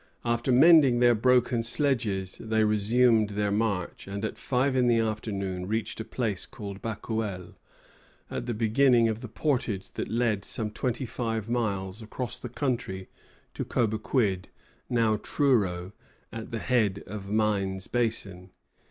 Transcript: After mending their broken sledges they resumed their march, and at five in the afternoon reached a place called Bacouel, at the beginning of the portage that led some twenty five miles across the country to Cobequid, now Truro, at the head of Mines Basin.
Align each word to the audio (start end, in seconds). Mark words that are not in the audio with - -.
After 0.25 0.51
mending 0.51 0.99
their 0.99 1.13
broken 1.13 1.61
sledges 1.61 2.39
they 2.39 2.63
resumed 2.63 3.29
their 3.29 3.51
march, 3.51 4.07
and 4.07 4.25
at 4.25 4.35
five 4.39 4.75
in 4.75 4.87
the 4.87 4.97
afternoon 4.97 5.67
reached 5.67 5.99
a 5.99 6.03
place 6.03 6.47
called 6.47 6.81
Bacouel, 6.81 7.53
at 8.31 8.47
the 8.47 8.55
beginning 8.55 9.07
of 9.09 9.21
the 9.21 9.27
portage 9.27 9.91
that 9.91 10.07
led 10.07 10.43
some 10.43 10.71
twenty 10.71 11.05
five 11.05 11.47
miles 11.47 12.01
across 12.01 12.39
the 12.39 12.49
country 12.49 13.09
to 13.53 13.63
Cobequid, 13.63 14.49
now 14.89 15.17
Truro, 15.17 15.93
at 16.31 16.49
the 16.49 16.57
head 16.57 17.03
of 17.05 17.29
Mines 17.29 17.85
Basin. 17.87 18.49